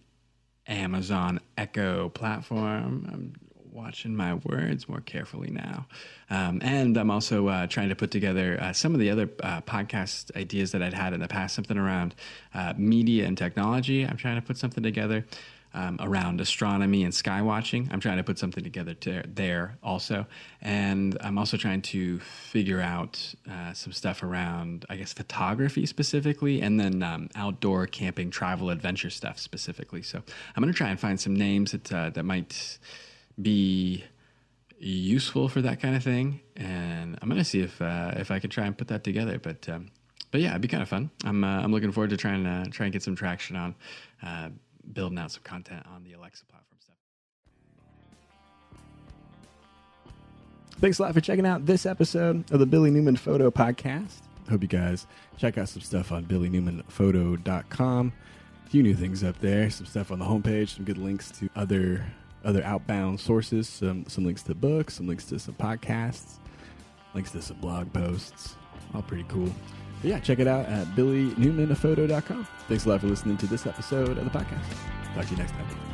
[0.68, 3.10] Amazon Echo platform.
[3.12, 3.34] I'm
[3.72, 5.88] watching my words more carefully now.
[6.30, 9.62] Um, and I'm also uh, trying to put together uh, some of the other uh,
[9.62, 12.14] podcast ideas that I'd had in the past, something around
[12.54, 14.04] uh, media and technology.
[14.04, 15.26] I'm trying to put something together
[15.76, 17.90] um, around astronomy and sky watching.
[17.92, 20.26] I'm trying to put something together to, there also.
[20.62, 26.62] And I'm also trying to figure out uh, some stuff around, I guess, photography specifically,
[26.62, 30.02] and then um, outdoor camping, travel, adventure stuff specifically.
[30.02, 30.24] So
[30.56, 32.80] I'm going to try and find some names that, uh, that might
[33.40, 34.06] be
[34.80, 36.40] useful for that kind of thing.
[36.56, 39.40] And I'm going to see if, uh, if I can try and put that together.
[39.40, 39.92] But, um,
[40.32, 41.12] but yeah, it'd be kind of fun.
[41.26, 43.76] I'm, uh, I'm looking forward to trying to try and get some traction on
[44.24, 44.50] uh,
[44.94, 46.96] building out some content on the Alexa platform stuff.
[50.80, 54.22] Thanks a lot for checking out this episode of the Billy Newman Photo Podcast.
[54.50, 55.08] Hope you guys
[55.38, 58.14] check out some stuff on billynewmanphoto.com.
[58.66, 61.50] A few new things up there, some stuff on the homepage, some good links to
[61.56, 62.06] other
[62.44, 66.40] other outbound sources, some some links to books, some links to some podcasts,
[67.14, 68.56] links to some blog posts.
[68.94, 69.52] All pretty cool.
[70.06, 72.48] Yeah, check it out at billynewmanphoto.com.
[72.68, 74.64] Thanks a lot for listening to this episode of the podcast.
[75.16, 75.85] Talk to you next time.